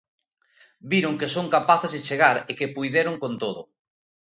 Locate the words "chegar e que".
2.07-2.73